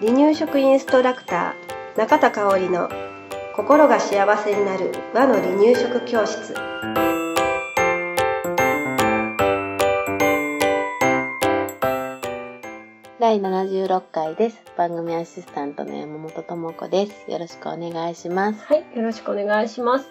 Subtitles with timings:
[0.00, 2.88] 離乳食インストラクター中田香織の
[3.54, 6.54] 心が幸せになる和の離乳食教室
[13.20, 14.62] 第76回です。
[14.78, 17.30] 番組アシスタントの山本智子です。
[17.30, 18.64] よろしくお願いします。
[18.64, 20.06] はいよろしくお願いします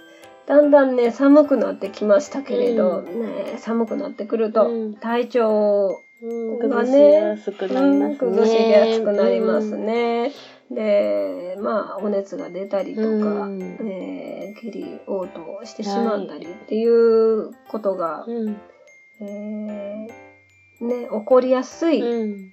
[0.45, 8.17] だんだんね寒くなってきましたけれど、うね寒くなってくると、うん体調崩しねやすくなりますね。
[8.17, 10.31] 崩しやすくなりますね。
[10.69, 18.57] で、まあ、お熱が出たりとか、うんえー下痢嘔吐してしまったりっていうことが、うん。
[19.21, 22.51] えーね、起こりやすいうん。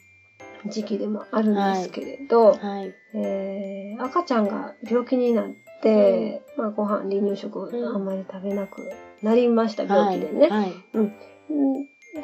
[0.69, 2.95] 時期でもあるんですけれど、はい。
[3.15, 5.47] えー赤ちゃんが病気になっ
[5.83, 8.83] て、まあ、ご飯離乳食をあんまり食べなく
[9.23, 10.73] なりました、病気でね、はい。
[10.95, 11.13] うん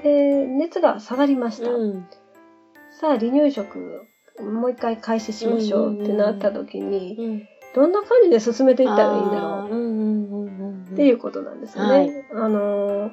[0.02, 2.06] で熱が下がりました、うん。
[2.90, 4.06] さあ離乳食
[4.40, 7.42] もう一回開始しましょうってなった時に、うん。
[7.74, 10.84] どんな感じで進めていったらいいんだろうんうんうんうん。
[10.90, 11.98] うっていうことなんですよね。
[11.98, 13.12] はいあのー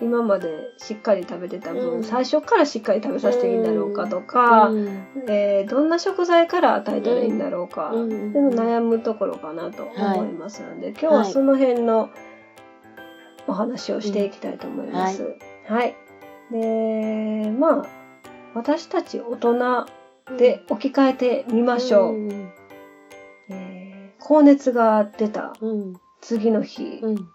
[0.00, 0.48] 今まで
[0.78, 4.88] しっかり食べてた分、うん最初からしっかり食べさせていいんだろうかとか、うん
[5.28, 12.10] えーどんな食材から与えたらいいんだろうか、うん悩むところかなと思いますので、今日はその辺の
[13.46, 15.36] お話をしていきたいと思います。
[15.68, 15.94] はい。
[16.52, 17.86] で、まあ、
[18.54, 19.86] 私たち大人
[20.38, 22.14] で置き換えてみましょう。
[22.14, 22.52] うん
[23.48, 23.92] えー
[24.24, 25.94] 高熱が出たうん。
[26.20, 27.28] 次の日、うん。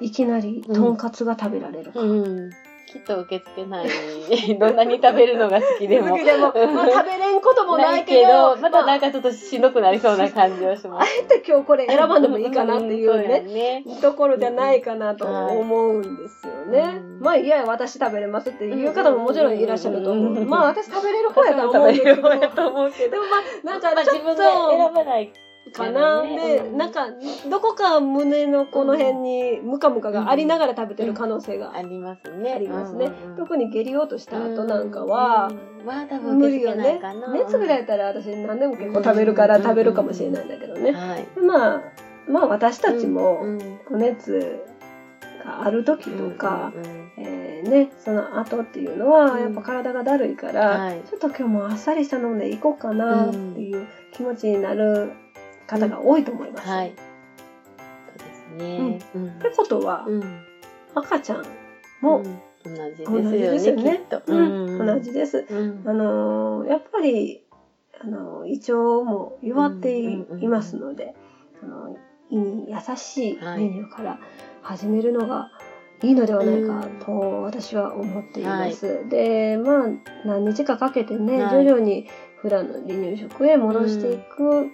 [0.00, 2.00] いきなりとんかつが食べられるか。
[2.00, 2.50] うん。
[2.96, 3.88] きっと受け付けない。
[4.58, 6.16] どんなに食べるのが好きでも。
[6.16, 11.20] でも、まあ、食べれんこともないけど、またなんかちょっとしんどくなりそうな感じはしあます。
[11.20, 13.84] えて今日これ選ばんでもいいかなっていうね、ね。
[14.00, 16.96] ところじゃないかなと思うんですよね。
[16.96, 20.34] うんまあ、いや、私食べれますっていう方ももちろんいらっしゃると思う。
[20.34, 23.38] うんまあ、私食べれる方やと思うけど、でもま。
[23.38, 25.32] あ、なんかまあちょっ自分で選と、ばない
[25.72, 26.22] かな。
[26.22, 27.06] ねで、うんなんか、
[27.48, 32.52] どこか胸のこの辺にムカムカがありながら食べてる可能性がありますね。
[32.52, 33.10] ありますね。
[33.36, 37.00] 特に下痢嘔吐した後なんかは、うん、まあ多分無理よね。
[37.32, 40.92] 熱ぐらいやったら私何でも結構食べるから食べるかもしれないんだけどね。
[40.92, 41.26] はい。
[41.40, 41.82] まあ、
[42.28, 44.64] まあ私たちもうんお熱
[45.44, 46.72] がある時とか、
[47.18, 55.12] えーね、その後っていうのはうんやっぱ体がだるいから、はいちょっと今日もあっさりしたので行こうかなっていう気持ちになる
[55.66, 56.68] 方が多いと思います。
[56.68, 56.94] はい。
[56.96, 58.98] そうですね。
[59.14, 59.28] うん。
[59.28, 60.22] ってことは、うん。
[60.94, 61.44] 赤ちゃん
[62.00, 62.24] もうん。
[62.64, 64.02] 同じでですすよね、
[64.78, 65.46] 同じです。
[65.48, 65.82] うん。
[65.86, 67.44] あのーやっぱり、
[68.00, 68.74] あのー胃腸
[69.04, 70.44] も弱ってい,、うんうんうん。
[70.44, 71.14] うんますので、
[71.62, 71.96] あの
[72.30, 73.58] 胃に優しいはい。
[73.58, 74.18] メニューから
[74.62, 75.50] 始めるのが
[76.02, 79.08] いいのではないかと私は思っています。
[79.08, 79.88] で、まあ、
[80.26, 81.64] 何日かかけてね、はい。
[81.64, 82.08] 徐々に
[82.42, 84.66] 普段の離乳食へ戻していく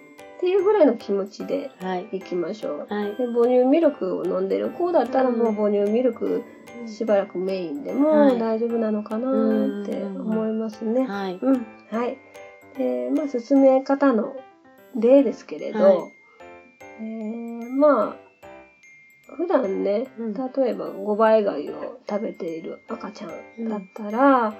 [0.43, 2.09] っていうぐらいの気持ちではい。
[2.11, 2.93] いきましょう。
[2.93, 3.15] はい。
[3.15, 6.43] で母乳ミルクを飲んでる子だったらもううん母乳ミルク
[6.85, 8.01] しばらくメインではい
[8.35, 9.29] も大丈夫なのかな
[9.83, 11.07] って思いますね。
[11.07, 11.39] はい。
[11.41, 12.19] うん、はい。
[12.77, 14.35] で、まあ、進め方の
[14.97, 16.13] 例ですけれど、はい
[17.01, 18.17] えーま
[19.31, 24.51] あ、普段ね、うん例えば5倍粥を食べている赤ちゃんだったら、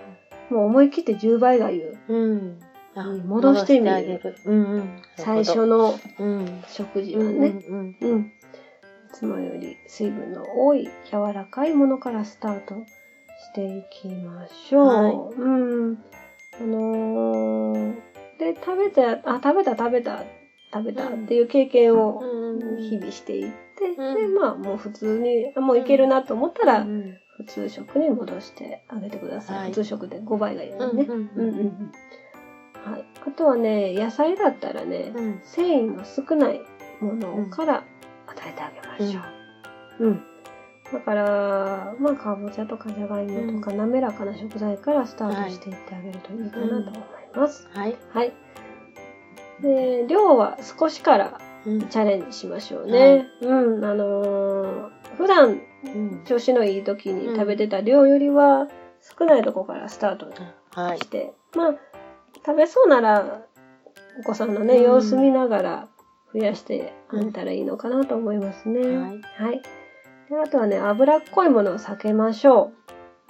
[0.49, 2.61] もう思い切って10倍粥、うん。
[2.95, 4.21] 戻してみる。
[4.45, 5.03] うんうん。
[5.17, 6.63] 最初のうん。
[6.67, 8.25] 食事うんはね、うんうん、い
[9.13, 14.87] つもより水分の多い柔らかいものからスタートしていきましょう。
[14.87, 15.49] はいう
[15.91, 15.99] ん。
[16.61, 17.95] あのー
[18.39, 20.25] で、食べた、あ、食べた食べた、
[20.73, 22.77] 食べたっていう経験をうん。
[22.79, 29.59] 日々していって、うんで、まあもう普通に、あもういけるなと思ったら、うん普通食に戻してあげてください。
[29.59, 31.03] はい普通食で5倍がいいよね。
[31.03, 31.93] うんうんうんうんうん
[32.85, 33.05] はい。
[33.27, 35.41] あとはね、野菜だったらね、うん。
[35.43, 36.61] 繊維の少ない
[37.01, 37.85] ものから
[38.27, 39.21] 与えてあげましょ
[40.01, 40.07] う。
[40.07, 40.23] うん。
[40.93, 47.03] だから、まあ、かぼちゃとかじゃがいもとか、滑らかな食材からスタートしていってあげるといいかなと思い
[47.37, 47.69] ます。
[47.73, 47.97] はい。
[48.13, 48.33] はい。
[49.61, 51.89] で、量は少しからうん。
[51.89, 53.29] チャレンジしましょうね。
[53.41, 53.85] うん。
[53.85, 56.23] あのー普段うん。
[56.25, 58.67] 調子のいい時に食べてた量よりは
[59.19, 60.31] 少ないとこからスタート
[60.75, 61.07] はいし。
[61.09, 61.75] て、まあ、
[62.35, 63.43] 食べそうなら、
[64.21, 65.89] お子さんのね、うん様子見ながら
[66.33, 68.81] 増やしてあげたらいいのかなと思いますね。
[68.81, 69.21] はい。
[69.21, 69.63] はい。
[70.29, 72.73] であとはね、脂っこいものを避けましょ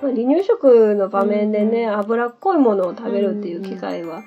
[0.01, 0.05] う。
[0.05, 4.23] まあ、離乳食の場面でね、うん脂っこいものを食べるっていう機会は、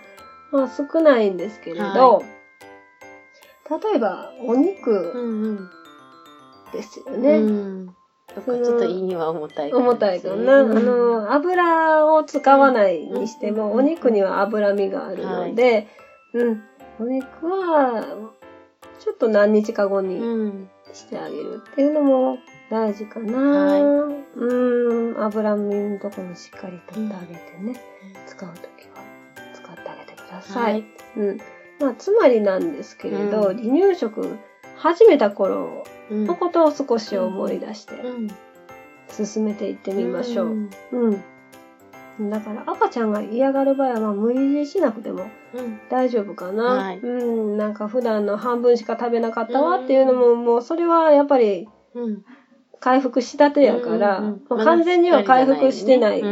[0.51, 2.21] まあ少ないんですけれど、は
[3.69, 5.69] 例えばお肉うんうん。
[6.71, 7.41] ですよね。
[8.33, 10.59] かちょっと胃には重たい重たいかな。
[10.59, 15.87] あの、油を使わないにしても、お肉には脂身があるので、
[16.33, 16.63] うん。
[16.99, 18.03] お肉は、
[18.99, 22.37] ちょっと何日か後にしてあげるっていうのも
[22.71, 23.37] 大事かな。
[23.37, 27.79] はい、うん、脂身のところにしっかり取ってあげてね、
[28.25, 29.03] 使うときは
[29.53, 30.73] 使ってあげてください。
[30.73, 30.85] はい、
[31.17, 31.37] うん。
[31.79, 34.37] まあ、つまりなんですけれど、離乳食
[34.77, 37.93] 始めた頃のことを少し思い出して、
[39.09, 40.69] 進めていってみましょう。
[40.91, 42.29] うん。
[42.29, 45.29] だから赤ちゃんが嫌がる場合は無理しなくても
[45.89, 46.73] 大丈夫かな。
[46.73, 47.07] うん、はい、う
[47.55, 51.67] ん、なんか普段の半分しか食べなかったわっていうのも、もうそれはやっぱり
[52.79, 56.27] 回復したてやから、うんうん、完全には回復してないか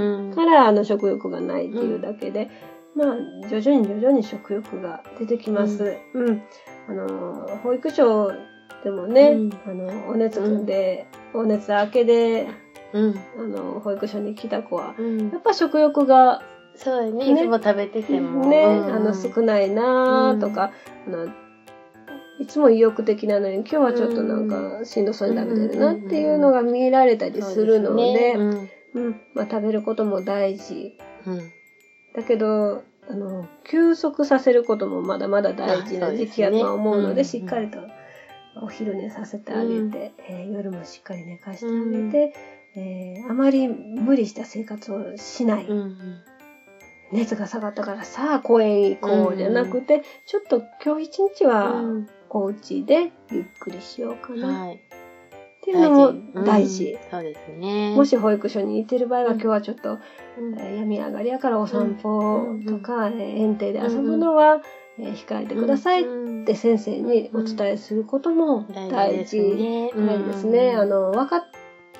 [0.45, 2.49] ら、あの食欲がないっていうだけで、
[2.95, 3.17] まあ
[3.49, 5.97] 徐々に徐々に食欲が出てきます。
[6.13, 6.41] うん、
[6.87, 8.31] あの保育所
[8.83, 9.35] でもね、
[9.65, 12.47] あのお熱で、お熱明けで
[12.93, 16.43] うん、あの保育所に来た子は、うん、やっぱ食欲が
[16.75, 18.47] そうね、ね、いつも食べてても。
[18.47, 20.71] ね、うん、あの少ないなとか、
[21.07, 21.27] あの
[22.39, 29.21] いつも意欲的なのに今日はちょっとなんかしんどそうに食べてるなっていうのが見られたりするので、うん。
[29.33, 30.97] まあ、食べることも大事、
[32.15, 37.79] だけどあの休息させることもまだまだ大事な時期やとは思うので、しっかりと
[38.61, 42.33] お昼寝させてあげて、えー、夜もしっかり寝かしてあげて、
[42.75, 45.65] えー、あまり無理した生活をしない。
[45.65, 46.23] うんうん、
[47.11, 51.83] 熱が下がったからさあ公園行こうじゃなくて、うんうん、ちょっと今日一日は
[52.29, 54.47] お家でゆっくりしようかな。
[54.47, 54.92] はい
[55.63, 56.91] っていうのも大事。
[56.91, 57.95] うん、そうですね。
[57.95, 59.97] もし保育所に行ってる場合は、今日はちょっと、
[60.37, 64.61] うん、病み上がりやからお散歩とか、うん、園庭で遊ぶのは、
[64.99, 66.05] えー、控えてくださいっ
[66.45, 69.39] て先生にお伝えすることも大事。
[69.39, 70.75] 大事ですね。
[70.75, 71.43] あの、分かっ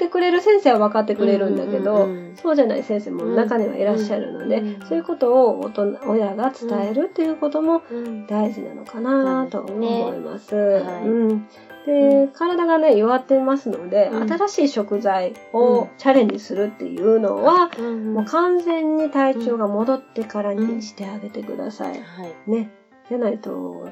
[0.04, 7.82] ってくれる先生は分かってくれるんだけど、そうじゃない先生も中にはいらっしゃるので、そういうことを大人親が伝えるっていうことも
[8.28, 10.56] 大事なのかなと思います。
[10.56, 11.48] うん。
[11.86, 22.02] で、体がね、弱ってますので、うん、新しい食材をチャレンジするっていうのは、うん、もう完全に体調が戻ってからにしてあげてください。
[22.48, 22.72] うん、ね。
[23.10, 23.90] じゃないと、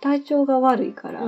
[0.00, 1.20] 体調が悪いから、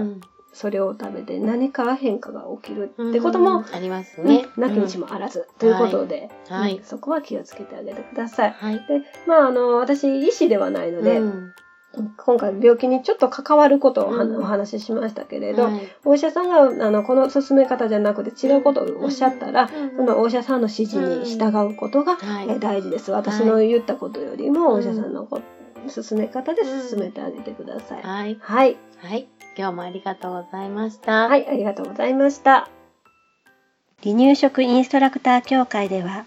[0.57, 4.47] それを食べて何か変化が起きるってことも、ありますね。
[4.57, 8.53] なきにしもあらず、ということで、はい、そこは気をつけてあげてください。
[8.53, 11.21] はい、で、まあ、あの、私、医師ではないので、
[12.17, 22.17] 今回病気にちょっと関わることをお話ししましたけれど、はい、お医者さんがあのこの進め方じゃなくて違うことをおっしゃったら、そのお医者さんの指示に従うことが、
[22.61, 23.13] 大事です。
[23.13, 25.29] 私の言ったことよりもお医者さんの
[25.89, 28.03] 進め方で進めてあげてください。
[28.03, 28.37] はい。
[28.41, 28.77] はい。
[29.03, 29.27] はい
[29.57, 31.29] 今日もありがとうございました。
[31.29, 32.69] はい、ありがとうございました。
[34.03, 36.27] 離乳食インストラクター協会では、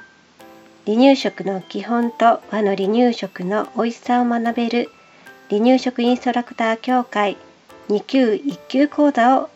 [0.86, 4.90] 離乳食の基本と和の離乳食の美味しさを学べる
[5.50, 7.38] 離乳食インストラクター協会
[7.90, 9.50] 2級1級講座を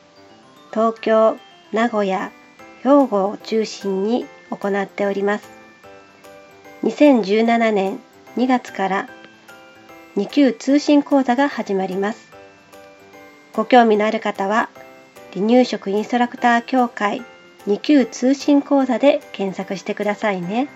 [0.72, 1.38] 東京、
[1.72, 2.32] 名古屋、
[2.84, 5.50] 兵庫を中心に行っております。
[6.84, 8.00] 2017年
[8.38, 9.10] 2月から
[10.16, 12.33] 2級通信講座が始まります。
[13.54, 14.70] ご興味のある方は、
[15.34, 17.22] 離乳食インストラクター協会
[17.68, 20.68] 2級通信講座で検索してくださいね。